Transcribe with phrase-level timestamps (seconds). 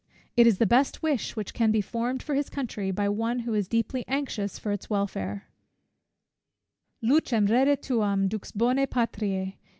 [0.35, 3.53] It is the best wish which can be formed for his country, by one who
[3.53, 5.45] is deeply anxious for its welfare:
[7.03, 9.57] Lucem redde tuam, dux bone, patriæ!